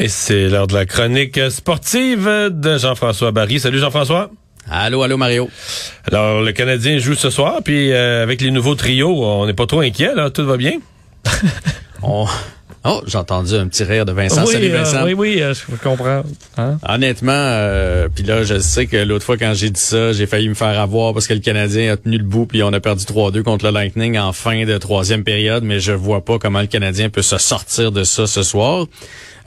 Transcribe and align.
Et 0.00 0.06
c'est 0.06 0.48
l'heure 0.48 0.68
de 0.68 0.74
la 0.74 0.86
chronique 0.86 1.40
sportive 1.50 2.24
de 2.52 2.78
Jean-François 2.78 3.32
Barry. 3.32 3.58
Salut 3.58 3.80
Jean-François. 3.80 4.30
Allô, 4.70 5.02
allô 5.02 5.16
Mario. 5.16 5.50
Alors, 6.06 6.40
le 6.40 6.52
Canadien 6.52 6.98
joue 6.98 7.16
ce 7.16 7.30
soir, 7.30 7.62
puis 7.64 7.90
euh, 7.90 8.22
avec 8.22 8.40
les 8.40 8.52
nouveaux 8.52 8.76
trios, 8.76 9.24
on 9.24 9.44
n'est 9.46 9.54
pas 9.54 9.66
trop 9.66 9.80
inquiet, 9.80 10.14
là, 10.14 10.30
tout 10.30 10.46
va 10.46 10.56
bien? 10.56 10.74
on... 12.02 12.26
Oh, 12.88 13.02
j'ai 13.06 13.18
entendu 13.18 13.54
un 13.54 13.66
petit 13.68 13.84
rire 13.84 14.04
de 14.06 14.12
Vincent. 14.12 14.44
Oui, 14.46 14.52
Salut 14.52 14.70
euh, 14.72 15.04
oui, 15.04 15.12
oui, 15.12 15.42
euh, 15.42 15.52
je 15.54 15.76
comprends. 15.76 16.22
Hein? 16.56 16.78
Honnêtement, 16.88 17.32
euh, 17.34 18.08
puis 18.12 18.24
là, 18.24 18.44
je 18.44 18.58
sais 18.58 18.86
que 18.86 18.96
l'autre 18.96 19.24
fois 19.24 19.36
quand 19.36 19.52
j'ai 19.54 19.70
dit 19.70 19.80
ça, 19.80 20.12
j'ai 20.12 20.26
failli 20.26 20.48
me 20.48 20.54
faire 20.54 20.78
avoir 20.80 21.12
parce 21.12 21.26
que 21.26 21.34
le 21.34 21.40
Canadien 21.40 21.92
a 21.92 21.96
tenu 21.96 22.18
le 22.18 22.24
bout 22.24 22.46
puis 22.46 22.62
on 22.62 22.72
a 22.72 22.80
perdu 22.80 23.04
3-2 23.04 23.42
contre 23.42 23.66
le 23.66 23.72
Lightning 23.72 24.18
en 24.18 24.32
fin 24.32 24.64
de 24.64 24.78
troisième 24.78 25.24
période, 25.24 25.64
mais 25.64 25.80
je 25.80 25.92
vois 25.92 26.24
pas 26.24 26.38
comment 26.38 26.60
le 26.60 26.66
Canadien 26.66 27.10
peut 27.10 27.22
se 27.22 27.38
sortir 27.38 27.92
de 27.92 28.04
ça 28.04 28.26
ce 28.26 28.42
soir. 28.42 28.86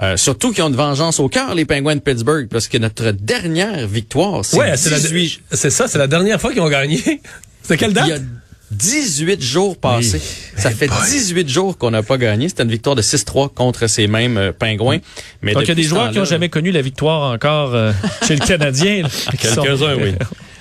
Euh, 0.02 0.18
surtout 0.18 0.52
qu'ils 0.52 0.64
ont 0.64 0.70
une 0.70 0.76
vengeance 0.76 1.20
au 1.20 1.28
cœur, 1.30 1.54
les 1.54 1.66
Penguins 1.66 1.96
de 1.96 2.02
Pittsburgh, 2.02 2.48
parce 2.50 2.68
que 2.68 2.78
notre 2.78 3.12
dernière 3.12 3.88
victoire, 3.88 4.44
c'est 4.44 4.58
Ouais, 4.58 4.78
c'est 4.78 4.90
la- 4.90 5.00
18 5.00 5.42
c'est 5.52 5.70
ça, 5.70 5.88
c'est 5.88 6.00
la 6.00 6.08
dernière 6.08 6.40
fois 6.42 6.52
qu'ils 6.52 6.62
ont 6.62 6.70
gagné. 6.70 7.00
C'est 7.64 7.78
quelle 7.78 7.94
date? 7.94 8.24
Il 8.72 8.86
y 8.86 8.96
a 8.96 9.02
18 9.02 9.42
jours 9.42 9.78
passés. 9.78 10.22
Ça 10.56 10.72
fait 10.72 10.88
boy. 10.88 10.98
18 11.10 11.50
jours 11.50 11.78
qu'on 11.78 11.92
n'a 11.92 12.04
pas 12.04 12.18
gagné. 12.18 12.50
C'était 12.50 12.64
une 12.64 12.72
victoire 12.72 12.96
de 12.96 13.02
6-3 13.02 13.54
contre 13.54 13.88
ces 13.88 14.08
mêmes 14.08 14.38
euh, 14.38 14.52
pingouins. 14.52 15.00
Mais 15.42 15.54
Donc, 15.54 15.64
il 15.64 15.70
y 15.70 15.72
a 15.72 15.76
des 15.76 15.84
joueurs 15.84 16.12
qui 16.12 16.18
n'ont 16.18 16.26
jamais 16.26 16.50
connu 16.50 16.72
la 16.72 16.82
victoire 16.82 17.32
encore 17.34 17.76
euh, 17.76 17.92
chez 18.28 18.36
le 18.36 18.46
Canadien. 18.46 19.04
Quelques-uns, 19.40 19.96
oui. 19.96 20.14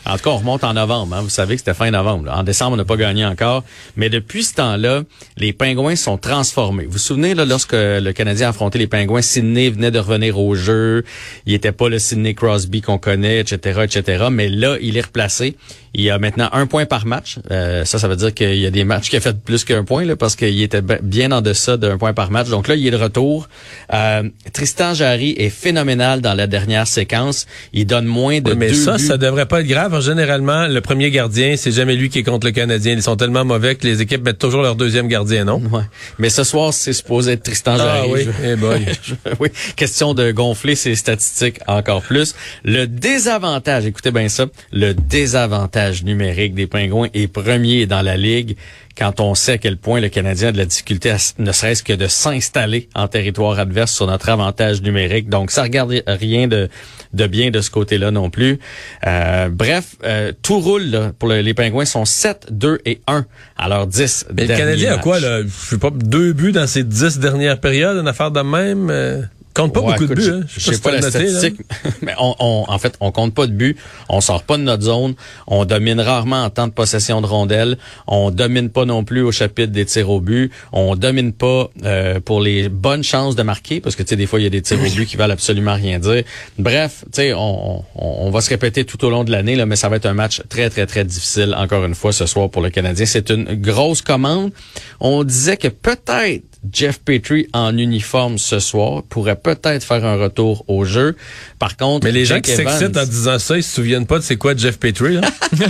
En 0.07 0.17
tout 0.17 0.25
cas, 0.25 0.31
on 0.31 0.39
remonte 0.39 0.65
en 0.65 0.75
novembre. 0.75 1.15
hein. 1.17 1.21
Vous 1.23 1.29
savez 1.29 1.55
que 1.55 1.61
c'était 1.61 1.75
fin 1.75 1.91
novembre. 1.91 2.27
là. 2.27 2.39
En 2.39 2.43
décembre, 2.43 2.73
on 2.73 2.77
n'a 2.77 2.85
pas 2.85 2.97
gagné 2.97 3.25
encore. 3.25 3.65
Mais 3.97 4.09
depuis 4.09 4.43
ce 4.45 4.55
temps-là, 4.55 5.03
les 5.37 5.53
Pingouins 5.53 5.97
sont 5.97 6.17
transformés. 6.17 6.85
Vous 6.87 6.93
vous 6.93 6.99
souvenez, 6.99 7.35
là, 7.35 7.45
lorsque 7.45 7.75
le 7.75 8.11
Canadien 8.13 8.49
affrontait 8.49 8.79
les 8.79 8.87
Pingouins, 8.87 9.23
Sidney 9.23 9.71
venait 9.71 9.91
de 9.91 9.99
revenir 9.99 10.39
au 10.39 10.55
jeu. 10.55 11.05
Il 11.47 11.55
était 11.55 11.73
pas 11.73 11.89
le 11.89 11.99
Sidney 11.99 12.35
Crosby 12.35 12.81
qu'on 12.81 12.99
connaît, 12.99 13.41
etc., 13.41 13.81
etc. 13.85 14.25
Mais 14.31 14.49
là, 14.49 14.77
il 14.81 14.97
est 14.97 15.03
replacé. 15.03 15.57
Il 15.93 16.09
a 16.11 16.19
maintenant 16.21 16.49
un 16.53 16.67
point 16.67 16.87
par 16.87 17.05
match. 17.05 17.39
Euh, 17.51 17.85
ça, 17.85 17.99
ça 17.99 18.07
veut 18.07 18.15
dire 18.17 18.33
qu'il 18.33 18.55
y 18.59 18.67
a 18.67 18.71
des 18.71 18.85
matchs 18.85 19.11
qui 19.11 19.17
a 19.17 19.21
fait 19.21 19.37
plus 19.37 19.65
qu'un 19.65 19.83
point, 19.85 20.05
là, 20.05 20.15
parce 20.15 20.37
qu'il 20.37 20.63
était 20.63 20.83
bien 21.03 21.33
en 21.33 21.41
deçà 21.41 21.77
d'un 21.77 21.99
point 21.99 22.13
par 22.15 22.31
match. 22.31 22.49
Donc 22.49 22.69
là, 22.69 22.77
il 22.77 22.87
est 22.87 22.93
de 22.93 22.97
retour. 22.97 23.49
Euh, 23.93 24.23
Tristan 24.53 24.95
Jarry 24.95 25.35
est 25.37 25.51
phénoménal 25.51 26.21
dans 26.21 26.35
la 26.35 26.47
dernière 26.47 26.87
séquence. 26.87 27.47
Il 27.73 27.87
donne 27.87 28.07
moins 28.07 28.41
de 28.41 28.51
Ouais, 28.51 28.57
mais 28.57 28.69
deux 28.69 28.75
ça, 28.75 28.97
buts. 28.97 29.03
ça 29.05 29.17
devrait 29.19 29.47
pas 29.47 29.61
être 29.61 29.67
grave. 29.67 29.90
Généralement, 30.01 30.67
le 30.69 30.81
premier 30.81 31.11
gardien, 31.11 31.57
c'est 31.57 31.73
jamais 31.73 31.97
lui 31.97 32.09
qui 32.11 32.21
est 32.21 32.23
contre 32.23 32.47
le 32.47 32.53
Canadien. 32.53 32.93
Ils 32.93 33.03
sont 33.03 33.17
tellement 33.17 33.45
mauvais 33.45 33.75
que 33.75 33.87
les 33.87 34.01
équipes 34.03 34.23
mettent 34.25 34.39
toujours 34.39 34.63
leur 34.63 34.77
deuxième 34.77 35.09
gardien, 35.09 35.45
non? 35.45 35.61
Ouais. 35.73 35.83
Mais 36.19 36.31
ce 36.31 36.45
soir, 36.45 36.73
c'est 36.73 36.93
supposé 36.93 37.33
être 37.33 37.43
Tristan 37.43 37.75
Ah 37.75 37.79
Jarry. 37.79 38.11
oui, 38.13 38.27
eh 38.45 38.57
boy. 38.57 38.87
Oui, 39.41 39.49
question 39.77 40.15
de 40.15 40.31
gonfler 40.33 40.75
ses 40.75 40.95
statistiques 40.95 41.59
encore 41.67 42.03
plus. 42.03 42.35
Le 42.65 42.87
désavantage, 42.87 43.87
écoutez 43.87 44.11
bien 44.11 44.29
ça, 44.29 44.47
le 44.73 44.93
désavantage 44.95 46.05
numérique 46.05 46.55
des 46.55 46.67
Pingouins 46.67 47.09
est 47.15 47.29
premier 47.29 47.87
dans 47.87 48.03
la 48.03 48.17
ligue 48.17 48.57
quand 48.97 49.21
on 49.21 49.35
sait 49.35 49.53
à 49.53 49.59
quel 49.59 49.77
point 49.77 50.01
le 50.01 50.09
Canadien 50.09 50.49
a 50.49 50.53
de 50.53 50.59
la 50.59 50.67
difficulté 50.67 51.11
à 51.11 51.17
ne 51.39 51.53
serait-ce 51.53 51.83
que 51.83 51.93
de 51.93 52.07
s'installer 52.07 52.89
en 52.95 53.09
territoire 53.09 53.59
adverse 53.59 53.93
sur 53.93 54.07
notre 54.07 54.29
avantage 54.29 54.83
numérique. 54.83 55.29
Donc, 55.29 55.51
ça 55.51 55.63
regarde 55.63 56.03
rien 56.07 56.49
de, 56.49 56.69
de 57.15 57.27
bien 57.27 57.51
de 57.51 57.61
ce 57.61 57.71
côté-là 57.71 58.11
non 58.11 58.31
plus. 58.31 58.59
Euh, 59.07 59.49
bref, 59.51 59.97
euh, 60.05 60.33
tout 60.43 60.61
roule 60.61 60.85
là, 60.85 61.13
pour 61.19 61.29
le- 61.29 61.41
les 61.41 61.55
Pingouins. 61.55 61.85
sont 61.85 62.05
7, 62.05 62.49
2 62.51 62.79
et 62.85 63.01
1 63.07 63.25
à 63.57 63.69
leurs 63.69 63.87
10 63.87 64.27
Mais 64.35 64.43
le 64.43 64.49
derniers 64.49 64.63
Canadien 64.63 64.95
a 64.95 64.99
quoi, 64.99 65.19
là? 65.21 65.43
Je 65.43 65.49
sais 65.49 65.79
pas, 65.79 65.91
deux 65.91 66.33
buts 66.33 66.53
dans 66.53 66.67
ses 66.67 66.85
dix 66.85 67.19
dernières 67.19 67.59
périodes, 67.61 67.97
une 67.97 68.09
affaire 68.09 68.31
de 68.31 68.41
même? 68.41 68.89
euh, 68.91 69.23
compte 69.55 69.73
pas 69.75 69.81
Ouais, 69.81 69.93
beaucoup 69.93 70.07
de 70.07 70.15
buts, 70.15 70.23
je- 70.23 70.31
hein? 70.33 70.41
Je 70.47 70.61
sais 70.73 70.79
pas 70.79 70.91
la 70.93 71.01
là. 71.01 71.11
statistique, 71.11 71.57
mais 72.03 72.13
on, 72.19 72.35
on- 72.39 72.65
en 72.69 72.79
fait, 72.79 72.95
on 73.01 73.11
compte 73.13 73.35
pas 73.35 73.47
de 73.47 73.53
buts, 73.53 73.77
on 74.09 74.21
sort 74.21 74.43
pas 74.43 74.57
de 74.57 74.63
notre 74.63 74.83
zone, 74.85 75.15
on 75.47 75.65
domine 75.65 76.01
rarement 76.01 76.45
en 76.45 76.51
temps 76.51 76.67
de 76.69 76.73
possession 76.73 77.21
de 77.21 77.27
rondelles, 77.27 77.77
on 78.07 78.31
domine 78.31 78.71
pas 78.71 78.85
non 78.85 79.05
plus 79.05 79.23
au 79.23 79.33
chapitre 79.33 79.73
des 79.73 79.85
tirs 79.85 80.11
au 80.11 80.21
but, 80.21 80.53
on 80.73 80.97
domine 80.97 81.33
pas 81.33 81.69
euh, 81.85 82.21
pour 82.21 82.41
les 82.41 82.69
bonnes 82.69 83.03
chances 83.05 83.37
de 83.37 83.43
marquer, 83.43 83.81
parce 83.81 83.97
que 83.97 84.03
tu 84.03 84.11
sais 84.11 84.17
des 84.17 84.27
fois 84.27 84.41
il 84.41 84.45
y 84.45 84.47
a 84.47 84.51
des 84.51 84.63
tirs 84.63 84.79
au 84.81 84.91
but 84.91 85.07
qui 85.07 85.17
valent 85.17 85.33
absolument 85.35 85.75
rien 85.75 85.99
dire. 85.99 86.23
Bref, 86.59 87.05
tu 87.07 87.17
sais, 87.23 87.33
on, 87.35 87.81
on, 87.81 87.85
on 87.97 88.31
va 88.31 88.41
se 88.41 88.51
répéter 88.51 88.85
tout 88.85 89.05
au 89.05 89.11
long 89.11 89.25
de 89.25 89.31
l'année 89.31 89.57
là, 89.57 89.67
mais 89.67 89.77
ça 89.77 89.89
va 89.89 89.97
être 89.97 90.07
un 90.07 90.15
match 90.15 90.43
très 90.49 90.71
très 90.71 90.87
très 90.87 91.05
difficile 91.05 91.55
encore 91.57 91.85
une 91.85 91.95
fois 91.95 92.13
ce 92.13 92.27
soir 92.27 92.49
pour 92.51 92.63
le 92.63 92.71
Canadien. 92.71 93.07
C'est 93.07 93.31
une 93.31 93.45
grosse 93.55 94.03
commande. 94.03 94.53
On 95.01 95.25
disait 95.25 95.57
que 95.57 95.69
peut-être 95.69 96.43
Jeff 96.73 97.01
Petrie 97.01 97.47
en 97.53 97.77
uniforme 97.77 98.39
ce 98.39 98.59
soir 98.59 99.03
pourrait 99.05 99.37
peut-être 99.37 99.83
faire 99.83 100.05
un 100.05 100.17
retour 100.17 100.65
au 100.69 100.85
jeu. 100.85 101.17
Par 101.59 101.77
contre, 101.77 102.07
Mais 102.07 102.13
les 102.13 102.25
gens 102.25 102.41
qui 102.41 102.51
s'excitent 102.51 102.97
en 102.97 103.05
disant 103.05 103.39
ça, 103.39 103.57
ils 103.57 103.63
se 103.63 103.75
souviennent 103.75 104.07
pas 104.07 104.19
de 104.19 104.25
c'est 104.25 104.37
quoi 104.37 104.55
Jeff 104.57 104.79
Petrie, 104.79 105.15
là? 105.15 105.23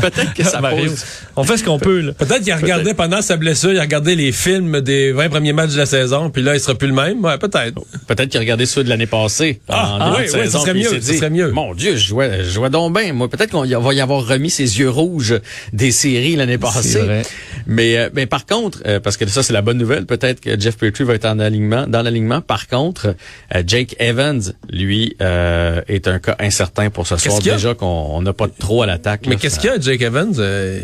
peut-être 0.00 0.34
que 0.34 0.44
ça 0.44 0.60
pose 0.60 1.04
on 1.36 1.44
fait 1.44 1.58
ce 1.58 1.64
qu'on 1.64 1.78
peut. 1.78 2.00
Là. 2.00 2.12
Peut-être 2.12 2.42
qu'il 2.42 2.52
a 2.52 2.56
regardé 2.56 2.94
pendant 2.94 3.20
sa 3.20 3.36
blessure, 3.36 3.72
il 3.72 3.78
a 3.78 3.82
regardé 3.82 4.14
les 4.14 4.32
films 4.32 4.80
des 4.80 5.12
20 5.12 5.28
premiers 5.28 5.52
matchs 5.52 5.72
de 5.72 5.78
la 5.78 5.86
saison, 5.86 6.30
puis 6.30 6.42
là, 6.42 6.54
il 6.54 6.60
sera 6.60 6.74
plus 6.74 6.88
le 6.88 6.94
même. 6.94 7.24
Ouais, 7.24 7.38
peut-être. 7.38 7.80
Peut-être 8.06 8.28
qu'il 8.28 8.38
a 8.38 8.40
regardé 8.40 8.66
ceux 8.66 8.84
de 8.84 8.88
l'année 8.88 9.06
passée. 9.06 9.60
Ah, 9.68 9.96
en 9.96 10.00
ah, 10.00 10.14
oui, 10.16 10.26
de 10.26 10.32
oui, 10.32 10.42
saison, 10.44 10.58
ça 10.58 10.64
serait 10.64 10.74
mieux, 10.74 10.88
ça 10.88 10.98
dit, 10.98 11.16
serait 11.16 11.30
mieux. 11.30 11.50
Mon 11.50 11.74
Dieu, 11.74 11.96
je 11.96 12.06
jouais, 12.06 12.44
je 12.44 12.50
jouais 12.50 12.70
donc 12.70 12.96
bien. 12.96 13.12
Moi, 13.12 13.28
peut-être 13.28 13.50
qu'on 13.50 13.64
y- 13.64 13.74
va 13.74 13.94
y 13.94 14.00
avoir 14.00 14.26
remis 14.26 14.50
ses 14.50 14.78
yeux 14.78 14.90
rouges 14.90 15.38
des 15.72 15.90
séries 15.90 16.36
l'année 16.36 16.58
passée. 16.58 17.00
vrai. 17.00 17.22
Mais, 17.66 17.96
euh, 17.96 18.10
mais 18.14 18.26
par 18.26 18.46
contre, 18.46 18.80
euh, 18.86 19.00
parce 19.00 19.16
que 19.16 19.26
ça 19.26 19.42
c'est 19.42 19.52
la 19.52 19.62
bonne 19.62 19.78
nouvelle, 19.78 19.95
peut-être 20.04 20.40
que 20.40 20.60
Jeff 20.60 20.76
Petrie 20.76 21.04
va 21.04 21.14
être 21.14 21.24
en 21.24 21.38
alignement, 21.38 21.86
dans 21.86 22.02
l'alignement. 22.02 22.40
Par 22.42 22.66
contre, 22.68 23.14
euh, 23.54 23.62
Jake 23.66 23.96
Evans, 23.98 24.42
lui, 24.70 25.16
euh, 25.22 25.80
est 25.88 26.06
un 26.08 26.18
cas 26.18 26.36
incertain 26.38 26.90
pour 26.90 27.06
ce 27.06 27.16
soir. 27.16 27.38
Déjà 27.40 27.74
qu'on 27.74 27.86
on 27.86 28.20
n'a 28.22 28.32
pas 28.34 28.48
trop 28.48 28.82
à 28.82 28.86
l'attaque. 28.86 29.26
Mais 29.26 29.36
qu'est-ce 29.36 29.58
qu'il 29.58 29.70
y 29.70 29.72
a, 29.72 29.80
Jake 29.80 30.02
Evans? 30.02 30.34
Euh, 30.38 30.80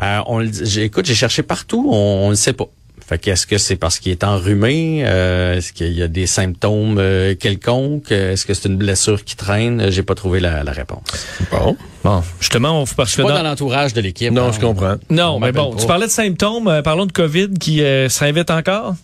Euh, 0.00 0.18
on 0.26 0.38
le 0.38 0.48
dit- 0.48 0.62
j'ai- 0.64 0.82
écoute, 0.84 1.04
j'ai 1.04 1.14
cherché 1.14 1.42
partout, 1.44 1.86
on 1.92 2.30
ne 2.30 2.34
sait 2.34 2.54
pas. 2.54 2.64
Fait 3.08 3.18
qu'est-ce 3.18 3.46
que 3.46 3.58
c'est? 3.58 3.76
Parce 3.76 3.98
qu'il 3.98 4.12
est 4.12 4.24
enrhumé? 4.24 5.02
Euh, 5.04 5.56
Est-ce 5.56 5.72
qu'il 5.72 5.92
y 5.92 6.02
a 6.02 6.08
des 6.08 6.26
symptômes 6.26 6.98
euh, 6.98 7.34
quelconques? 7.34 8.12
Est-ce 8.12 8.46
que 8.46 8.54
c'est 8.54 8.68
une 8.68 8.76
blessure 8.76 9.24
qui 9.24 9.36
traîne? 9.36 9.90
J'ai 9.90 10.02
pas 10.02 10.14
trouvé 10.14 10.40
la, 10.40 10.62
la 10.64 10.72
réponse. 10.72 11.02
Bon. 11.50 11.76
Bon, 12.04 12.22
justement, 12.40 12.82
on 12.82 12.86
parce 12.86 13.14
que 13.14 13.22
Pas 13.22 13.28
dans- 13.28 13.34
dans 13.36 13.42
l'entourage 13.42 13.92
de 13.92 14.00
l'équipe. 14.00 14.32
Non, 14.32 14.46
hein. 14.48 14.52
je 14.54 14.60
comprends. 14.60 14.96
Non, 15.10 15.34
On 15.36 15.40
mais 15.40 15.52
bon, 15.52 15.72
pas. 15.74 15.80
tu 15.80 15.86
parlais 15.86 16.06
de 16.06 16.10
symptômes. 16.12 16.68
euh, 16.68 16.82
parlons 16.82 17.06
de 17.06 17.12
COVID 17.12 17.50
qui 17.60 17.82
euh, 17.82 18.08
s'invite 18.08 18.50
encore? 18.50 18.94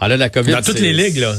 Ah 0.00 0.08
là, 0.08 0.16
la 0.16 0.28
COVID. 0.30 0.52
Dans 0.52 0.62
toutes 0.62 0.80
les 0.80 0.92
ligues, 0.92 1.18
là. 1.18 1.34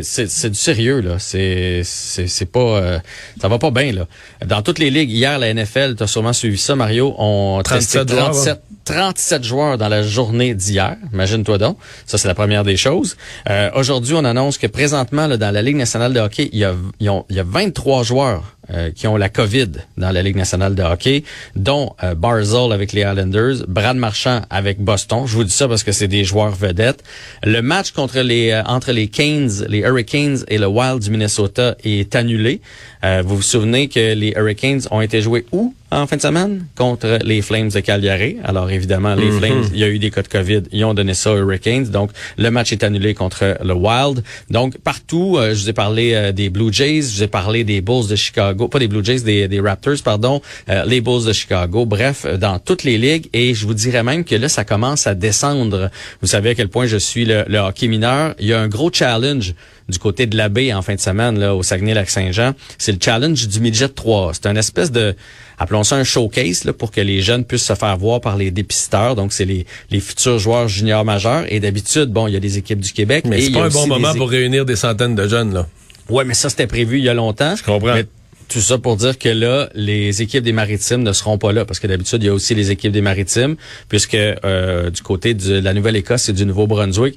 C'est, 0.00 0.50
du 0.50 0.58
sérieux, 0.58 1.00
là. 1.00 1.18
C'est, 1.18 1.82
c'est, 1.84 2.46
pas, 2.46 2.60
euh, 2.60 2.98
ça 3.40 3.48
va 3.48 3.58
pas 3.58 3.70
bien, 3.70 3.92
là. 3.92 4.06
Dans 4.46 4.62
toutes 4.62 4.78
les 4.78 4.90
ligues, 4.90 5.10
hier, 5.10 5.38
la 5.38 5.52
NFL, 5.52 5.96
tu 5.96 6.02
as 6.02 6.06
sûrement 6.06 6.32
suivi 6.32 6.58
ça, 6.58 6.74
Mario, 6.76 7.14
on 7.18 7.60
37 7.62 8.06
testé 8.06 8.14
joueurs, 8.14 8.30
37, 8.30 8.62
37 8.84 9.44
joueurs 9.44 9.78
dans 9.78 9.88
la 9.88 10.02
journée 10.02 10.54
d'hier. 10.54 10.96
Imagine-toi 11.12 11.58
donc. 11.58 11.78
Ça, 12.06 12.18
c'est 12.18 12.28
la 12.28 12.34
première 12.34 12.64
des 12.64 12.76
choses. 12.76 13.16
Euh, 13.50 13.70
aujourd'hui, 13.74 14.14
on 14.14 14.24
annonce 14.24 14.58
que 14.58 14.66
présentement, 14.66 15.26
là, 15.26 15.36
dans 15.36 15.50
la 15.50 15.62
Ligue 15.62 15.76
nationale 15.76 16.12
de 16.12 16.20
hockey, 16.20 16.48
il 16.52 16.58
y 16.58 16.64
a, 16.64 16.74
il 17.00 17.36
y 17.36 17.40
a 17.40 17.44
23 17.44 18.02
joueurs 18.02 18.56
euh, 18.70 18.90
qui 18.90 19.06
ont 19.06 19.16
la 19.16 19.28
COVID 19.28 19.70
dans 19.96 20.10
la 20.10 20.22
Ligue 20.22 20.36
nationale 20.36 20.74
de 20.74 20.82
hockey, 20.82 21.24
dont 21.56 21.94
euh, 22.02 22.14
Barzell 22.14 22.72
avec 22.72 22.92
les 22.92 23.02
Islanders, 23.02 23.66
Brad 23.66 23.96
Marchand 23.96 24.42
avec 24.50 24.80
Boston. 24.80 25.26
Je 25.26 25.34
vous 25.34 25.44
dis 25.44 25.52
ça 25.52 25.68
parce 25.68 25.82
que 25.82 25.92
c'est 25.92 26.08
des 26.08 26.24
joueurs 26.24 26.54
vedettes. 26.54 27.02
Le 27.42 27.60
match 27.60 27.90
contre 27.90 28.20
les 28.20 28.50
euh, 28.50 28.62
entre 28.64 28.92
les 28.92 29.08
Canes, 29.08 29.64
les 29.68 29.80
Hurricanes 29.80 30.44
et 30.48 30.58
le 30.58 30.66
Wild 30.66 31.00
du 31.00 31.10
Minnesota 31.10 31.76
est 31.82 32.14
annulé. 32.14 32.60
Euh, 33.04 33.22
vous 33.24 33.36
vous 33.36 33.42
souvenez 33.42 33.88
que 33.88 34.14
les 34.14 34.32
Hurricanes 34.36 34.82
ont 34.90 35.00
été 35.00 35.20
joués 35.20 35.44
où? 35.52 35.74
En 35.92 36.06
fin 36.06 36.16
de 36.16 36.22
semaine 36.22 36.66
contre 36.74 37.18
les 37.22 37.42
Flames 37.42 37.68
de 37.68 37.80
Calgary. 37.80 38.36
Alors 38.44 38.70
évidemment, 38.70 39.14
les 39.14 39.30
Flames, 39.30 39.64
il 39.72 39.78
y 39.78 39.84
a 39.84 39.88
eu 39.88 39.98
des 39.98 40.10
cas 40.10 40.22
de 40.22 40.28
COVID, 40.28 40.62
ils 40.72 40.84
ont 40.84 40.94
donné 40.94 41.14
ça 41.14 41.32
aux 41.32 41.36
Hurricanes. 41.36 41.84
Donc 41.84 42.10
le 42.38 42.50
match 42.50 42.72
est 42.72 42.82
annulé 42.82 43.14
contre 43.14 43.58
le 43.62 43.74
Wild. 43.74 44.24
Donc 44.50 44.78
partout, 44.78 45.36
euh, 45.36 45.54
je 45.54 45.62
vous 45.62 45.70
ai 45.70 45.72
parlé 45.72 46.14
euh, 46.14 46.32
des 46.32 46.48
Blue 46.48 46.72
Jays, 46.72 47.02
je 47.02 47.16
vous 47.16 47.22
ai 47.24 47.28
parlé 47.28 47.64
des 47.64 47.80
Bulls 47.80 48.08
de 48.08 48.16
Chicago, 48.16 48.68
pas 48.68 48.78
des 48.78 48.88
Blue 48.88 49.04
Jays, 49.04 49.20
des, 49.20 49.48
des 49.48 49.60
Raptors, 49.60 50.02
pardon, 50.02 50.40
euh, 50.68 50.84
les 50.86 51.00
Bulls 51.00 51.26
de 51.26 51.32
Chicago. 51.32 51.84
Bref, 51.84 52.26
dans 52.38 52.58
toutes 52.58 52.84
les 52.84 52.96
ligues. 52.96 53.28
Et 53.32 53.54
je 53.54 53.66
vous 53.66 53.74
dirais 53.74 54.02
même 54.02 54.24
que 54.24 54.34
là, 54.34 54.48
ça 54.48 54.64
commence 54.64 55.06
à 55.06 55.14
descendre. 55.14 55.90
Vous 56.20 56.28
savez 56.28 56.50
à 56.50 56.54
quel 56.54 56.68
point 56.68 56.86
je 56.86 56.96
suis 56.96 57.24
le, 57.24 57.44
le 57.46 57.58
hockey 57.58 57.88
mineur. 57.88 58.34
Il 58.38 58.46
y 58.46 58.52
a 58.52 58.60
un 58.60 58.68
gros 58.68 58.90
challenge 58.92 59.54
du 59.92 59.98
côté 59.98 60.26
de 60.26 60.36
la 60.36 60.48
baie 60.48 60.72
en 60.72 60.82
fin 60.82 60.94
de 60.94 61.00
semaine 61.00 61.38
là 61.38 61.54
au 61.54 61.62
Saguenay-Lac-Saint-Jean. 61.62 62.54
C'est 62.78 62.92
le 62.92 62.98
challenge 63.00 63.46
du 63.46 63.60
midget 63.60 63.88
3. 63.88 64.32
C'est 64.34 64.46
un 64.46 64.56
espèce 64.56 64.90
de 64.90 65.14
appelons 65.58 65.84
ça 65.84 65.96
un 65.96 66.04
showcase 66.04 66.64
là, 66.64 66.72
pour 66.72 66.90
que 66.90 67.00
les 67.00 67.22
jeunes 67.22 67.44
puissent 67.44 67.66
se 67.66 67.74
faire 67.74 67.96
voir 67.96 68.20
par 68.20 68.36
les 68.36 68.50
dépisteurs. 68.50 69.14
Donc 69.14 69.32
c'est 69.32 69.44
les, 69.44 69.66
les 69.90 70.00
futurs 70.00 70.38
joueurs 70.38 70.66
juniors 70.66 71.04
majeurs 71.04 71.44
et 71.48 71.60
d'habitude 71.60 72.06
bon, 72.06 72.26
il 72.26 72.34
y 72.34 72.36
a 72.36 72.40
des 72.40 72.58
équipes 72.58 72.80
du 72.80 72.92
Québec 72.92 73.24
Mais 73.28 73.40
c'est 73.40 73.52
pas 73.52 73.66
un 73.66 73.68
bon 73.68 73.86
moment 73.86 74.14
pour 74.14 74.30
réunir 74.30 74.64
des 74.64 74.76
centaines 74.76 75.14
de 75.14 75.28
jeunes, 75.28 75.54
là. 75.54 75.68
Ouais, 76.08 76.24
mais 76.24 76.34
ça 76.34 76.50
c'était 76.50 76.66
prévu 76.66 76.98
il 76.98 77.04
y 77.04 77.08
a 77.08 77.14
longtemps. 77.14 77.54
Je 77.54 77.62
comprends. 77.62 77.94
Mais 77.94 78.06
Tout 78.52 78.60
ça 78.60 78.76
pour 78.76 78.98
dire 78.98 79.18
que 79.18 79.30
là, 79.30 79.70
les 79.74 80.20
équipes 80.20 80.44
des 80.44 80.52
maritimes 80.52 81.02
ne 81.02 81.14
seront 81.14 81.38
pas 81.38 81.52
là, 81.52 81.64
parce 81.64 81.80
que 81.80 81.86
d'habitude, 81.86 82.22
il 82.22 82.26
y 82.26 82.28
a 82.28 82.34
aussi 82.34 82.54
les 82.54 82.70
équipes 82.70 82.92
des 82.92 83.00
maritimes, 83.00 83.56
puisque 83.88 84.14
euh, 84.14 84.90
du 84.90 85.00
côté 85.00 85.32
de 85.32 85.58
la 85.58 85.72
Nouvelle-Écosse 85.72 86.28
et 86.28 86.34
du 86.34 86.44
Nouveau-Brunswick, 86.44 87.16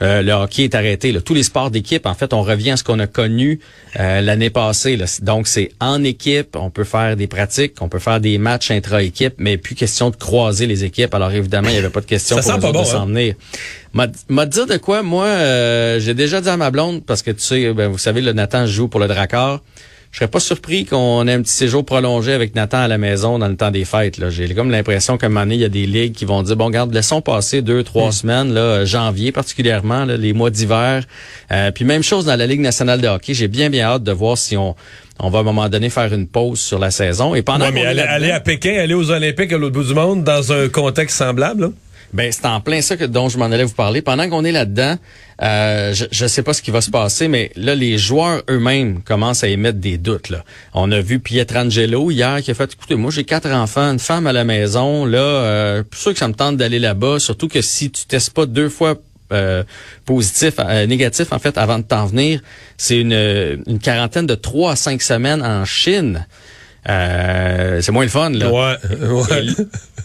euh, 0.00 0.22
le 0.22 0.30
hockey 0.30 0.62
est 0.62 0.76
arrêté. 0.76 1.10
Là. 1.10 1.20
Tous 1.20 1.34
les 1.34 1.42
sports 1.42 1.72
d'équipe, 1.72 2.06
en 2.06 2.14
fait, 2.14 2.32
on 2.32 2.42
revient 2.42 2.70
à 2.70 2.76
ce 2.76 2.84
qu'on 2.84 3.00
a 3.00 3.08
connu 3.08 3.58
euh, 3.98 4.20
l'année 4.20 4.50
passée. 4.50 4.96
Là. 4.96 5.06
Donc, 5.22 5.48
c'est 5.48 5.72
en 5.80 6.04
équipe, 6.04 6.54
on 6.54 6.70
peut 6.70 6.84
faire 6.84 7.16
des 7.16 7.26
pratiques, 7.26 7.74
on 7.80 7.88
peut 7.88 7.98
faire 7.98 8.20
des 8.20 8.38
matchs 8.38 8.70
intra-équipe, 8.70 9.34
mais 9.38 9.56
plus 9.56 9.74
question 9.74 10.10
de 10.10 10.16
croiser 10.16 10.68
les 10.68 10.84
équipes. 10.84 11.16
Alors, 11.16 11.32
évidemment, 11.32 11.68
il 11.68 11.72
n'y 11.72 11.78
avait 11.78 11.90
pas 11.90 12.00
de 12.00 12.06
question 12.06 12.36
pour 12.36 12.72
nous 12.72 12.80
de 12.80 12.84
s'en 12.84 13.02
hein? 13.02 13.06
venir. 13.06 13.34
M'a 13.92 14.46
dire 14.46 14.66
de 14.68 14.76
quoi, 14.76 15.02
moi, 15.02 15.24
euh, 15.24 15.98
j'ai 15.98 16.14
déjà 16.14 16.40
dit 16.40 16.48
à 16.48 16.56
ma 16.56 16.70
blonde, 16.70 17.04
parce 17.04 17.22
que 17.22 17.32
tu 17.32 17.40
sais, 17.40 17.74
ben, 17.74 17.88
vous 17.88 17.98
savez, 17.98 18.20
le 18.20 18.32
Nathan 18.32 18.66
joue 18.66 18.86
pour 18.86 19.00
le 19.00 19.08
Drakkar 19.08 19.62
je 20.16 20.20
serais 20.20 20.30
pas 20.30 20.40
surpris 20.40 20.86
qu'on 20.86 21.28
ait 21.28 21.34
un 21.34 21.42
petit 21.42 21.52
séjour 21.52 21.84
prolongé 21.84 22.32
avec 22.32 22.54
Nathan 22.54 22.78
à 22.78 22.88
la 22.88 22.96
maison 22.96 23.38
dans 23.38 23.48
le 23.48 23.54
temps 23.56 23.70
des 23.70 23.84
fêtes. 23.84 24.16
Là. 24.16 24.30
J'ai 24.30 24.48
comme 24.54 24.70
l'impression 24.70 25.18
qu'à 25.18 25.26
un 25.26 25.28
moment 25.28 25.42
donné, 25.42 25.56
il 25.56 25.60
y 25.60 25.64
a 25.66 25.68
des 25.68 25.84
ligues 25.84 26.14
qui 26.14 26.24
vont 26.24 26.42
dire, 26.42 26.56
bon, 26.56 26.70
garde, 26.70 26.90
laissons 26.94 27.20
passer 27.20 27.60
deux, 27.60 27.82
trois 27.82 28.08
hmm. 28.08 28.12
semaines, 28.12 28.54
là, 28.54 28.86
janvier 28.86 29.30
particulièrement, 29.30 30.06
les 30.06 30.32
mois 30.32 30.48
d'hiver. 30.48 31.04
Euh, 31.52 31.70
puis 31.70 31.84
même 31.84 32.02
chose 32.02 32.24
dans 32.24 32.34
la 32.34 32.46
Ligue 32.46 32.62
nationale 32.62 33.02
de 33.02 33.08
hockey. 33.08 33.34
J'ai 33.34 33.46
bien, 33.46 33.68
bien 33.68 33.84
hâte 33.84 34.04
de 34.04 34.12
voir 34.12 34.38
si 34.38 34.56
on 34.56 34.74
on 35.18 35.28
va 35.30 35.38
à 35.38 35.40
un 35.42 35.44
moment 35.44 35.68
donné 35.68 35.90
faire 35.90 36.12
une 36.12 36.26
pause 36.26 36.60
sur 36.60 36.78
la 36.78 36.90
saison. 36.90 37.34
Et 37.34 37.42
pendant 37.42 37.70
mais 37.70 37.84
aller, 37.84 38.30
à 38.30 38.40
Pékin, 38.40 38.74
aller 38.78 38.94
aux 38.94 39.10
Olympiques 39.10 39.52
à 39.52 39.58
l'autre 39.58 39.74
bout 39.74 39.84
du 39.84 39.94
monde 39.94 40.24
dans 40.24 40.52
un 40.52 40.68
contexte 40.68 41.18
semblable, 41.18 41.62
là? 41.62 41.68
Ben 42.12 42.30
c'est 42.32 42.46
en 42.46 42.60
plein 42.60 42.80
ça 42.80 42.96
que 42.96 43.04
dont 43.04 43.28
je 43.28 43.38
m'en 43.38 43.46
allais 43.46 43.64
vous 43.64 43.74
parler. 43.74 44.02
Pendant 44.02 44.28
qu'on 44.28 44.44
est 44.44 44.52
là-dedans, 44.52 44.96
euh, 45.42 45.92
je 45.92 46.24
ne 46.24 46.28
sais 46.28 46.42
pas 46.42 46.52
ce 46.52 46.62
qui 46.62 46.70
va 46.70 46.80
se 46.80 46.90
passer, 46.90 47.28
mais 47.28 47.50
là 47.56 47.74
les 47.74 47.98
joueurs 47.98 48.42
eux-mêmes 48.48 49.02
commencent 49.02 49.44
à 49.44 49.48
émettre 49.48 49.78
des 49.78 49.98
doutes. 49.98 50.30
Là. 50.30 50.44
On 50.74 50.90
a 50.92 51.00
vu 51.00 51.20
Pietrangelo 51.20 52.10
hier 52.10 52.40
qui 52.42 52.50
a 52.50 52.54
fait, 52.54 52.72
écoutez, 52.72 52.94
moi 52.94 53.10
j'ai 53.10 53.24
quatre 53.24 53.50
enfants, 53.50 53.92
une 53.92 53.98
femme 53.98 54.26
à 54.26 54.32
la 54.32 54.44
maison, 54.44 55.04
là, 55.04 55.18
euh, 55.18 55.82
plus 55.82 56.00
sûr 56.00 56.12
que 56.12 56.18
ça 56.18 56.28
me 56.28 56.34
tente 56.34 56.56
d'aller 56.56 56.78
là-bas, 56.78 57.18
surtout 57.18 57.48
que 57.48 57.60
si 57.60 57.90
tu 57.90 58.06
testes 58.06 58.30
pas 58.30 58.46
deux 58.46 58.68
fois 58.68 58.96
euh, 59.32 59.64
positif, 60.04 60.54
euh, 60.58 60.86
négatif 60.86 61.32
en 61.32 61.38
fait 61.38 61.58
avant 61.58 61.78
de 61.78 61.84
t'en 61.84 62.06
venir, 62.06 62.40
c'est 62.76 62.98
une, 62.98 63.62
une 63.66 63.78
quarantaine 63.78 64.26
de 64.26 64.36
trois 64.36 64.72
à 64.72 64.76
cinq 64.76 65.02
semaines 65.02 65.42
en 65.42 65.64
Chine. 65.64 66.26
Euh, 66.88 67.80
c'est 67.80 67.92
moins 67.92 68.04
le 68.04 68.10
fun, 68.10 68.30
là. 68.30 68.50
Ouais, 68.50 68.76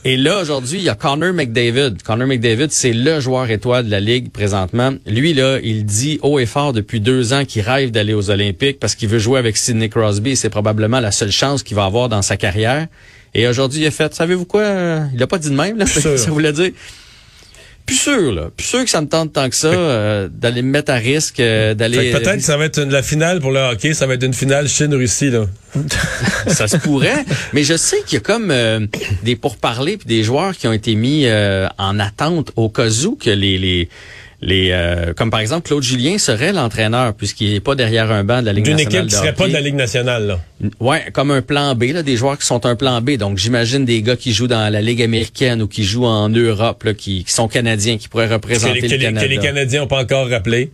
Et, 0.04 0.18
là, 0.18 0.42
aujourd'hui, 0.42 0.80
il 0.80 0.84
y 0.84 0.90
a 0.90 0.96
Connor 0.96 1.34
McDavid. 1.34 2.02
Connor 2.04 2.28
McDavid, 2.28 2.68
c'est 2.72 2.94
le 2.94 3.20
joueur 3.20 3.50
étoile 3.50 3.86
de 3.86 3.92
la 3.92 4.00
Ligue 4.00 4.32
présentement. 4.32 4.94
Lui, 5.06 5.34
là, 5.34 5.60
il 5.64 5.86
dit 5.86 6.20
haut 6.24 6.40
et 6.40 6.48
fort 6.48 6.74
depuis 6.74 7.00
deux 7.00 7.34
ans 7.34 7.46
qu'il 7.46 7.62
rêve 7.62 7.92
d'aller 7.92 8.14
aux 8.14 8.32
Olympiques 8.32 8.80
parce 8.80 8.96
qu'il 8.96 9.10
veut 9.10 9.20
jouer 9.20 9.38
avec 9.38 9.58
Sidney 9.58 9.90
Crosby. 9.90 10.36
C'est 10.36 10.50
probablement 10.50 11.00
la 11.00 11.12
seule 11.12 11.32
chance 11.32 11.62
qu'il 11.62 11.76
va 11.76 11.86
avoir 11.86 12.10
dans 12.10 12.24
sa 12.24 12.38
carrière. 12.38 12.88
Et 13.34 13.48
aujourd'hui, 13.48 13.82
il 13.82 13.88
a 13.88 13.92
fait, 13.92 14.14
savez-vous 14.14 14.46
quoi? 14.46 14.64
Il 15.14 15.22
a 15.22 15.28
pas 15.28 15.38
dit 15.38 15.50
de 15.50 15.56
même, 15.56 15.78
là. 15.78 15.86
ça 15.88 16.32
voulait 16.32 16.52
dire, 16.52 16.72
plus 17.92 18.00
sûr, 18.00 18.32
là. 18.32 18.50
Plus 18.56 18.66
sûr 18.66 18.84
que 18.84 18.90
ça 18.90 19.02
me 19.02 19.08
tente 19.08 19.34
tant 19.34 19.50
que 19.50 19.56
ça 19.56 19.68
euh, 19.68 20.30
d'aller 20.32 20.62
me 20.62 20.70
mettre 20.70 20.92
à 20.92 20.96
risque, 20.96 21.40
euh, 21.40 21.74
d'aller. 21.74 22.12
Peut-être 22.12 22.38
que 22.38 22.44
ça 22.44 22.56
va 22.56 22.66
être 22.66 22.80
une, 22.82 22.90
la 22.90 23.04
finale 23.04 23.42
pour 23.42 23.52
le 23.52 23.60
hockey, 23.60 23.94
ça 23.94 24.08
va 24.08 24.14
être 24.14 24.24
une 24.24 24.34
finale 24.34 24.70
Chine-Russie, 24.70 25.30
là. 25.30 25.46
ça 26.48 26.68
se 26.68 26.78
pourrait, 26.78 27.24
mais 27.54 27.64
je 27.64 27.78
sais 27.78 28.02
qu'il 28.06 28.16
y 28.16 28.18
a 28.18 28.22
comme 28.22 28.52
euh, 28.52 28.86
des 29.24 29.36
pourparlers 29.36 29.98
puis 29.98 30.08
des 30.08 30.24
joueurs 30.24 30.56
qui 30.56 30.68
ont 30.68 30.74
été 30.74 30.96
mis 30.96 31.26
en 31.78 32.00
attente 32.00 32.52
au 32.56 32.70
cas 32.70 32.90
où 33.06 33.16
que 33.16 33.30
les, 33.30 33.58
les 33.58 33.90
les 34.42 34.70
euh, 34.72 35.14
comme 35.14 35.30
par 35.30 35.40
exemple 35.40 35.68
Claude 35.68 35.84
Julien 35.84 36.18
serait 36.18 36.52
l'entraîneur 36.52 37.14
puisqu'il 37.14 37.54
n'est 37.54 37.60
pas 37.60 37.76
derrière 37.76 38.12
un 38.12 38.24
banc 38.24 38.42
de 38.42 38.48
la 38.48 38.54
Ligue 38.54 38.68
nationale. 38.68 38.90
D'une 38.90 39.00
équipe 39.00 39.10
qui 39.10 39.16
serait 39.16 39.34
pas 39.34 39.48
de 39.48 39.54
la 39.54 39.62
Ligue 39.62 39.76
nationale 39.76 40.26
là. 40.26 40.40
Ouais, 40.80 41.06
comme 41.14 41.30
un 41.30 41.44
plan 41.44 41.76
B 41.76 41.84
là, 41.94 42.02
des 42.02 42.18
joueurs 42.18 42.40
qui 42.40 42.46
sont 42.48 42.66
un 42.66 42.76
plan 42.76 43.02
B. 43.02 43.18
Donc 43.18 43.38
j'imagine 43.38 43.86
des 43.86 44.02
gars 44.02 44.16
qui 44.16 44.34
jouent 44.34 44.48
dans 44.48 44.72
la 44.72 44.82
Ligue 44.82 45.04
américaine 45.04 45.62
ou 45.62 45.68
qui 45.68 45.84
jouent 45.84 46.06
en 46.06 46.28
Europe 46.30 46.84
là, 46.84 46.94
qui, 46.96 47.24
qui 47.24 47.32
sont 47.32 47.48
canadiens 47.48 47.98
qui 47.98 48.08
pourraient 48.08 48.28
représenter 48.28 48.82
le 48.82 48.98
Canada. 48.98 49.22
Que 49.22 49.30
les 49.30 49.38
Canadiens 49.38 49.82
n'ont 49.82 49.88
pas 49.88 50.02
encore 50.02 50.28
rappelé. 50.28 50.72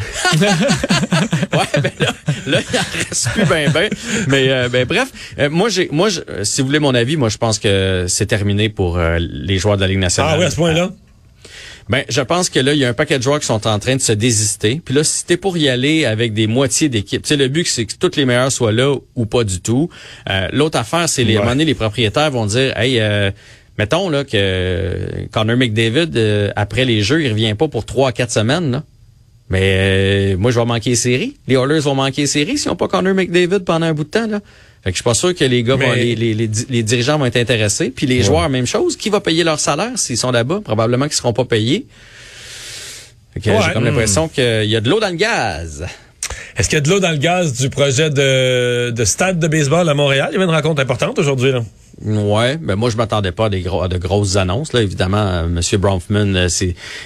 ouais, 0.40 1.80
ben 1.82 1.92
là, 2.00 2.14
là, 2.46 2.60
il 2.72 2.78
en 2.78 2.98
reste 2.98 3.28
plus 3.34 3.44
ben 3.44 3.70
ben. 3.70 3.90
Mais 4.28 4.48
euh, 4.48 4.70
ben 4.70 4.86
bref, 4.86 5.08
euh, 5.38 5.50
moi 5.50 5.68
j'ai, 5.68 5.90
moi, 5.92 6.08
si 6.42 6.62
vous 6.62 6.68
voulez 6.68 6.78
mon 6.78 6.94
avis, 6.94 7.18
moi 7.18 7.28
je 7.28 7.36
pense 7.36 7.58
que 7.58 8.06
c'est 8.08 8.24
terminé 8.24 8.70
pour 8.70 8.98
les 9.18 9.58
joueurs 9.58 9.76
de 9.76 9.82
la 9.82 9.88
Ligue 9.88 9.98
nationale. 9.98 10.36
Ah 10.36 10.38
oui, 10.38 10.46
à 10.46 10.50
ce 10.50 10.56
point-là? 10.56 10.90
Ben, 11.90 12.04
je 12.08 12.20
pense 12.20 12.50
que 12.50 12.60
là, 12.60 12.72
il 12.72 12.78
y 12.78 12.84
a 12.84 12.88
un 12.88 12.94
paquet 12.94 13.18
de 13.18 13.22
joueurs 13.24 13.40
qui 13.40 13.46
sont 13.46 13.66
en 13.66 13.80
train 13.80 13.96
de 13.96 14.00
se 14.00 14.12
désister. 14.12 14.80
Puis 14.84 14.94
là, 14.94 15.02
si 15.02 15.26
t'es 15.26 15.36
pour 15.36 15.58
y 15.58 15.68
aller 15.68 16.04
avec 16.04 16.32
des 16.32 16.46
moitiés 16.46 16.88
d'équipe, 16.88 17.22
tu 17.22 17.30
sais, 17.30 17.36
le 17.36 17.48
but, 17.48 17.66
c'est 17.66 17.84
que 17.84 17.94
tous 17.98 18.16
les 18.16 18.24
meilleurs 18.24 18.52
soient 18.52 18.70
là 18.70 18.94
ou 19.16 19.26
pas 19.26 19.42
du 19.42 19.60
tout. 19.60 19.90
Euh, 20.28 20.46
L'autre 20.52 20.78
affaire, 20.78 21.08
c'est 21.08 21.24
les, 21.24 21.36
ouais. 21.36 21.54
les 21.56 21.74
propriétaires 21.74 22.30
vont 22.30 22.46
dire, 22.46 22.78
hey, 22.78 23.00
euh, 23.00 23.32
mettons 23.76 24.08
là 24.08 24.22
que 24.22 25.26
Connor 25.32 25.56
McDavid, 25.56 26.12
euh, 26.14 26.52
après 26.54 26.84
les 26.84 27.02
jeux, 27.02 27.24
il 27.24 27.32
revient 27.32 27.54
pas 27.54 27.66
pour 27.66 27.84
trois 27.84 28.10
à 28.10 28.12
quatre 28.12 28.30
semaines, 28.30 28.70
là. 28.70 28.84
Mais 29.48 30.34
euh, 30.34 30.36
moi, 30.36 30.52
je 30.52 30.60
vais 30.60 30.66
manquer 30.66 30.90
les 30.90 30.96
séries. 30.96 31.34
Les 31.48 31.56
Oilers 31.56 31.80
vont 31.80 31.96
manquer 31.96 32.22
les 32.22 32.28
séries 32.28 32.56
s'ils 32.56 32.70
n'ont 32.70 32.76
pas 32.76 32.86
Connor 32.86 33.14
McDavid 33.14 33.64
pendant 33.64 33.86
un 33.86 33.94
bout 33.94 34.04
de 34.04 34.10
temps, 34.10 34.28
là. 34.28 34.38
Fait 34.82 34.90
que 34.90 34.94
je 34.96 35.02
suis 35.02 35.04
pas 35.04 35.14
sûr 35.14 35.34
que 35.34 35.44
les 35.44 35.62
gars 35.62 35.76
vont, 35.76 35.92
les, 35.92 36.14
les, 36.14 36.34
les, 36.34 36.82
dirigeants 36.82 37.18
vont 37.18 37.26
être 37.26 37.36
intéressés. 37.36 37.90
Puis 37.90 38.06
les 38.06 38.22
joueurs, 38.22 38.48
même 38.48 38.66
chose. 38.66 38.96
Qui 38.96 39.10
va 39.10 39.20
payer 39.20 39.44
leur 39.44 39.60
salaire 39.60 39.98
s'ils 39.98 40.16
sont 40.16 40.30
là-bas? 40.30 40.60
Probablement 40.64 41.04
qu'ils 41.06 41.16
seront 41.16 41.34
pas 41.34 41.44
payés. 41.44 41.86
Fait 43.34 43.40
que 43.40 43.50
j'ai 43.50 43.72
comme 43.72 43.84
l'impression 43.84 44.28
qu'il 44.28 44.64
y 44.64 44.76
a 44.76 44.80
de 44.80 44.88
l'eau 44.88 45.00
dans 45.00 45.10
le 45.10 45.16
gaz. 45.16 45.86
Est-ce 46.56 46.68
qu'il 46.68 46.76
y 46.76 46.78
a 46.78 46.82
de 46.82 46.88
l'eau 46.88 47.00
dans 47.00 47.10
le 47.10 47.16
gaz 47.16 47.52
du 47.58 47.68
projet 47.70 48.10
de, 48.10 48.90
de 48.90 49.04
stade 49.04 49.38
de 49.38 49.48
baseball 49.48 49.88
à 49.88 49.94
Montréal? 49.94 50.28
Il 50.30 50.34
y 50.34 50.36
avait 50.36 50.44
une 50.44 50.50
rencontre 50.50 50.80
importante 50.82 51.18
aujourd'hui, 51.18 51.52
là. 51.52 51.62
Ouais, 52.02 52.56
ben 52.56 52.76
moi 52.76 52.88
je 52.88 52.96
m'attendais 52.96 53.30
pas 53.30 53.46
à, 53.46 53.48
des 53.50 53.60
gros, 53.60 53.82
à 53.82 53.88
de 53.88 53.98
grosses 53.98 54.36
annonces 54.36 54.72
là. 54.72 54.80
Évidemment, 54.80 55.18
euh, 55.18 55.46
Monsieur 55.46 55.76
Bronfman 55.76 56.34
euh, 56.34 56.48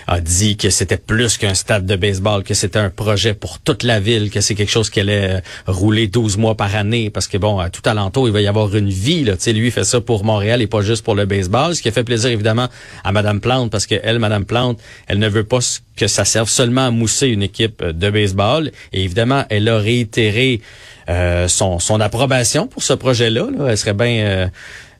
a 0.06 0.20
dit 0.20 0.56
que 0.56 0.70
c'était 0.70 0.98
plus 0.98 1.36
qu'un 1.36 1.54
stade 1.54 1.84
de 1.84 1.96
baseball, 1.96 2.44
que 2.44 2.54
c'était 2.54 2.78
un 2.78 2.90
projet 2.90 3.34
pour 3.34 3.58
toute 3.58 3.82
la 3.82 3.98
ville, 3.98 4.30
que 4.30 4.40
c'est 4.40 4.54
quelque 4.54 4.70
chose 4.70 4.90
qui 4.90 5.00
allait 5.00 5.30
euh, 5.30 5.40
rouler 5.66 6.06
12 6.06 6.36
mois 6.36 6.54
par 6.54 6.76
année, 6.76 7.10
parce 7.10 7.26
que 7.26 7.36
bon, 7.36 7.58
à 7.58 7.70
tout 7.70 7.82
alentour 7.86 8.28
il 8.28 8.32
va 8.32 8.40
y 8.40 8.46
avoir 8.46 8.76
une 8.76 8.88
vie 8.90 9.24
là. 9.24 9.32
Tu 9.32 9.42
sais, 9.42 9.52
lui 9.52 9.72
fait 9.72 9.82
ça 9.82 10.00
pour 10.00 10.22
Montréal 10.22 10.62
et 10.62 10.68
pas 10.68 10.80
juste 10.80 11.04
pour 11.04 11.16
le 11.16 11.26
baseball, 11.26 11.74
ce 11.74 11.82
qui 11.82 11.88
a 11.88 11.92
fait 11.92 12.04
plaisir 12.04 12.30
évidemment 12.30 12.68
à 13.02 13.10
Madame 13.10 13.40
Plante, 13.40 13.72
parce 13.72 13.86
que 13.86 13.96
elle, 14.00 14.20
Madame 14.20 14.44
Plante, 14.44 14.78
elle 15.08 15.18
ne 15.18 15.28
veut 15.28 15.44
pas 15.44 15.58
que 15.96 16.06
ça 16.06 16.24
serve 16.24 16.48
seulement 16.48 16.86
à 16.86 16.90
mousser 16.90 17.28
une 17.28 17.42
équipe 17.42 17.84
de 17.84 18.10
baseball. 18.10 18.70
Et 18.92 19.04
évidemment, 19.04 19.44
elle 19.48 19.68
a 19.68 19.78
réitéré 19.78 20.60
euh, 21.08 21.48
son, 21.48 21.78
son 21.78 22.00
approbation 22.00 22.66
pour 22.66 22.82
ce 22.82 22.92
projet-là. 22.92 23.46
Là. 23.56 23.66
Elle 23.70 23.78
serait 23.78 23.94
bien 23.94 24.50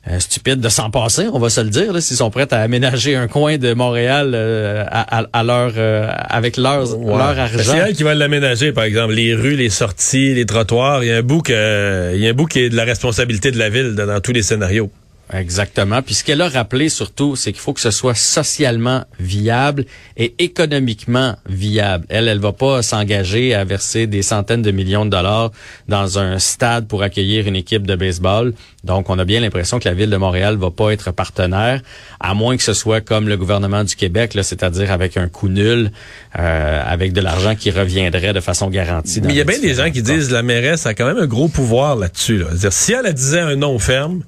euh, 0.07 0.19
stupide 0.19 0.59
de 0.59 0.69
s'en 0.69 0.91
passer, 0.91 1.25
on 1.33 1.39
va 1.39 1.49
se 1.49 1.61
le 1.61 1.69
dire, 1.71 1.99
s'ils 1.99 2.17
sont 2.17 2.29
prêts 2.29 2.53
à 2.53 2.61
aménager 2.61 3.15
un 3.15 3.27
coin 3.27 3.57
de 3.57 3.73
Montréal 3.73 4.33
euh, 4.35 4.83
à, 4.87 5.25
à, 5.33 5.43
leur 5.43 5.73
euh, 5.77 6.07
avec 6.29 6.57
leur, 6.57 6.85
leur 6.95 7.39
argent. 7.39 7.57
C'est 7.63 7.77
elle 7.77 7.95
qui 7.95 8.03
va 8.03 8.13
l'aménager, 8.13 8.71
par 8.71 8.83
exemple, 8.83 9.13
les 9.13 9.33
rues, 9.33 9.55
les 9.55 9.71
sorties, 9.71 10.35
les 10.35 10.45
trottoirs. 10.45 11.03
Il 11.03 11.07
y 11.07 11.11
a 11.11 11.17
un 11.17 11.21
bout 11.23 11.41
que, 11.41 12.11
il 12.13 12.21
y 12.21 12.27
a 12.27 12.29
un 12.29 12.33
bout 12.33 12.45
qui 12.45 12.59
est 12.59 12.69
de 12.69 12.75
la 12.75 12.83
responsabilité 12.83 13.49
de 13.49 13.57
la 13.57 13.69
ville 13.69 13.95
dans 13.95 14.19
tous 14.21 14.31
les 14.31 14.43
scénarios. 14.43 14.91
Exactement. 15.33 16.01
Puis 16.01 16.15
ce 16.15 16.23
qu'elle 16.23 16.41
a 16.41 16.49
rappelé 16.49 16.89
surtout, 16.89 17.35
c'est 17.35 17.51
qu'il 17.51 17.61
faut 17.61 17.73
que 17.73 17.81
ce 17.81 17.91
soit 17.91 18.13
socialement 18.13 19.05
viable 19.19 19.85
et 20.17 20.35
économiquement 20.37 21.35
viable. 21.47 22.05
Elle, 22.09 22.27
elle 22.27 22.39
va 22.39 22.51
pas 22.51 22.83
s'engager 22.83 23.55
à 23.55 23.63
verser 23.63 24.05
des 24.05 24.21
centaines 24.21 24.61
de 24.61 24.71
millions 24.71 25.05
de 25.05 25.09
dollars 25.09 25.51
dans 25.87 26.19
un 26.19 26.37
stade 26.37 26.87
pour 26.87 27.01
accueillir 27.01 27.47
une 27.47 27.55
équipe 27.55 27.87
de 27.87 27.95
baseball. 27.95 28.53
Donc, 28.83 29.09
on 29.09 29.17
a 29.17 29.25
bien 29.25 29.39
l'impression 29.39 29.79
que 29.79 29.89
la 29.89 29.95
ville 29.95 30.11
de 30.11 30.17
Montréal 30.17 30.57
va 30.57 30.69
pas 30.69 30.91
être 30.91 31.11
partenaire, 31.11 31.81
à 32.19 32.35
moins 32.35 32.55
que 32.55 32.63
ce 32.63 32.73
soit 32.73 33.01
comme 33.01 33.27
le 33.27 33.35
gouvernement 33.35 33.83
du 33.83 33.95
Québec, 33.95 34.37
c'est-à-dire 34.43 34.91
avec 34.91 35.17
un 35.17 35.27
coût 35.27 35.49
nul, 35.49 35.91
euh, 36.37 36.83
avec 36.85 37.13
de 37.13 37.21
l'argent 37.21 37.55
qui 37.55 37.71
reviendrait 37.71 38.33
de 38.33 38.41
façon 38.41 38.69
garantie. 38.69 39.21
Mais 39.21 39.33
il 39.33 39.37
y 39.37 39.41
a 39.41 39.43
bien 39.43 39.59
des 39.59 39.73
gens 39.73 39.89
qui 39.89 40.03
disent 40.03 40.29
la 40.29 40.43
mairesse 40.43 40.85
a 40.85 40.93
quand 40.93 41.05
même 41.05 41.17
un 41.17 41.27
gros 41.27 41.47
pouvoir 41.47 41.95
là-dessus. 41.95 42.37
Là. 42.37 42.47
si 42.69 42.93
elle 42.93 43.11
disait 43.11 43.39
un 43.39 43.55
nom 43.55 43.79
ferme, 43.79 44.21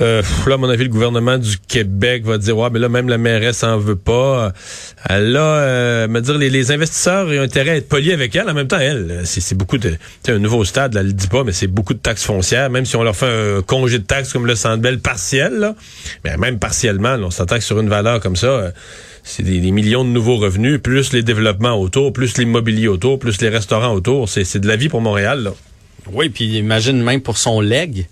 euh, 0.00 0.22
là, 0.46 0.54
à 0.54 0.56
mon 0.58 0.68
avis, 0.68 0.84
le 0.84 0.90
gouvernement 0.90 1.38
du 1.38 1.56
Québec 1.58 2.24
va 2.24 2.36
dire, 2.38 2.56
ouais, 2.56 2.68
mais 2.70 2.78
là, 2.78 2.88
même 2.88 3.08
la 3.08 3.18
mairesse 3.18 3.64
en 3.64 3.78
veut 3.78 3.96
pas. 3.96 4.52
Euh, 5.10 5.18
là, 5.18 5.40
euh, 5.40 6.08
me 6.08 6.20
dire, 6.20 6.36
les, 6.36 6.50
les, 6.50 6.70
investisseurs 6.70 7.26
ont 7.26 7.42
intérêt 7.42 7.70
à 7.70 7.76
être 7.76 7.88
polis 7.88 8.12
avec 8.12 8.36
elle. 8.36 8.48
En 8.48 8.54
même 8.54 8.68
temps, 8.68 8.78
elle, 8.78 9.22
c'est 9.24 9.56
beaucoup 9.56 9.78
de, 9.78 9.96
un 10.28 10.38
nouveau 10.38 10.64
stade, 10.64 10.94
là, 10.94 11.00
elle 11.00 11.08
le 11.08 11.12
dit 11.12 11.28
pas, 11.28 11.44
mais 11.44 11.52
c'est 11.52 11.66
beaucoup 11.66 11.94
de 11.94 11.98
taxes 11.98 12.24
foncières. 12.24 12.68
Même 12.68 12.84
si 12.84 12.96
on 12.96 13.02
leur 13.02 13.16
fait 13.16 13.58
un 13.58 13.62
congé 13.62 13.98
de 13.98 14.04
taxes 14.04 14.32
comme 14.32 14.46
le 14.46 14.54
Centre 14.54 14.82
partiel, 14.96 15.54
là, 15.54 15.74
mais 16.24 16.36
même 16.36 16.58
partiellement, 16.58 17.16
on 17.22 17.30
s'attaque 17.30 17.62
sur 17.62 17.80
une 17.80 17.88
valeur 17.88 18.20
comme 18.20 18.36
ça. 18.36 18.46
Euh, 18.46 18.70
c'est 19.22 19.42
des, 19.42 19.58
des, 19.58 19.70
millions 19.72 20.04
de 20.04 20.10
nouveaux 20.10 20.36
revenus, 20.36 20.80
plus 20.80 21.12
les 21.12 21.22
développements 21.22 21.74
autour, 21.80 22.12
plus 22.12 22.38
l'immobilier 22.38 22.86
autour, 22.86 23.18
plus 23.18 23.40
les 23.40 23.48
restaurants 23.48 23.92
autour. 23.92 24.28
C'est 24.28 24.58
de 24.58 24.68
la 24.68 24.76
vie 24.76 24.88
pour 24.88 25.00
Montréal, 25.00 25.42
là. 25.42 25.54
Oui, 26.12 26.28
puis 26.28 26.58
imagine 26.58 27.02
même 27.02 27.20
pour 27.20 27.36
son 27.36 27.60
leg 27.60 28.06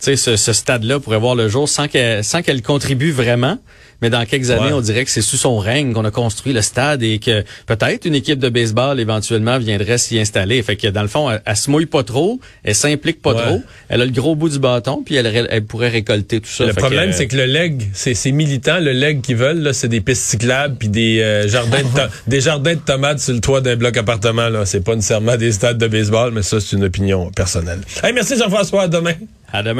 ce, 0.00 0.36
ce 0.36 0.52
stade-là 0.52 0.98
pourrait 1.00 1.18
voir 1.18 1.34
le 1.34 1.48
jour 1.48 1.68
sans 1.68 1.88
qu'elle 1.88 2.24
sans 2.24 2.42
qu'elle 2.42 2.62
contribue 2.62 3.10
vraiment, 3.12 3.58
mais 4.02 4.08
dans 4.08 4.24
quelques 4.24 4.50
années, 4.50 4.66
Ouais. 4.68 4.72
on 4.72 4.80
dirait 4.80 5.04
que 5.04 5.10
c'est 5.10 5.20
sous 5.20 5.36
son 5.36 5.58
règne 5.58 5.92
qu'on 5.92 6.04
a 6.06 6.10
construit 6.10 6.54
le 6.54 6.62
stade 6.62 7.02
et 7.02 7.18
que 7.18 7.44
peut-être 7.66 8.06
une 8.06 8.14
équipe 8.14 8.38
de 8.38 8.48
baseball 8.48 8.98
éventuellement 8.98 9.58
viendrait 9.58 9.98
s'y 9.98 10.18
installer. 10.18 10.62
Fait 10.62 10.76
que 10.76 10.88
dans 10.88 11.02
le 11.02 11.08
fond, 11.08 11.30
elle, 11.30 11.42
elle 11.44 11.56
se 11.56 11.70
mouille 11.70 11.84
pas 11.86 12.02
trop, 12.02 12.40
elle 12.64 12.74
s'implique 12.74 13.20
pas 13.20 13.34
Ouais. 13.34 13.42
trop, 13.42 13.62
elle 13.90 14.00
a 14.00 14.04
le 14.06 14.10
gros 14.10 14.34
bout 14.34 14.48
du 14.48 14.58
bâton, 14.58 15.02
puis 15.04 15.16
elle, 15.16 15.46
elle 15.50 15.64
pourrait 15.64 15.90
récolter 15.90 16.40
tout 16.40 16.48
ça. 16.48 16.64
Le 16.64 16.72
Fait 16.72 16.80
problème, 16.80 17.10
que, 17.10 17.16
c'est 17.16 17.26
que 17.26 17.36
le 17.36 17.44
leg, 17.44 17.90
c'est 17.92 18.14
c'est 18.14 18.32
militant. 18.32 18.78
Le 18.80 18.92
leg 18.92 19.20
qu'ils 19.20 19.36
veulent, 19.36 19.60
là, 19.60 19.72
c'est 19.74 19.88
des 19.88 20.00
pistes 20.00 20.22
cyclables 20.22 20.76
puis 20.76 20.88
des 20.88 21.20
euh, 21.20 21.46
jardins 21.46 21.82
de 21.82 22.00
des 22.26 22.40
jardins 22.40 22.74
de 22.74 22.80
tomates 22.80 23.18
sur 23.20 23.34
le 23.34 23.40
toit 23.40 23.60
d'un 23.60 23.76
bloc 23.76 23.96
appartement. 23.98 24.48
Là, 24.48 24.64
c'est 24.64 24.80
pas 24.82 24.94
nécessairement 24.94 25.36
des 25.36 25.52
stades 25.52 25.76
de 25.78 25.88
baseball, 25.88 26.32
mais 26.32 26.42
ça, 26.42 26.58
c'est 26.58 26.74
une 26.74 26.84
opinion 26.84 27.30
personnelle. 27.32 27.80
Hey, 28.02 28.14
merci 28.14 28.38
Jean-François. 28.38 28.84
À 28.84 28.88
demain. 28.88 29.14
À 29.52 29.62
demain. 29.62 29.78